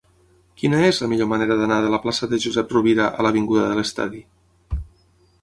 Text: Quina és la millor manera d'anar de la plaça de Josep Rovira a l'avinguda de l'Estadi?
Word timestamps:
Quina 0.61 0.77
és 0.85 1.01
la 1.03 1.09
millor 1.11 1.29
manera 1.33 1.57
d'anar 1.59 1.77
de 1.87 1.91
la 1.97 1.99
plaça 2.07 2.31
de 2.33 2.41
Josep 2.47 2.73
Rovira 2.77 3.07
a 3.11 3.27
l'avinguda 3.27 3.69
de 3.69 3.79
l'Estadi? 3.83 4.25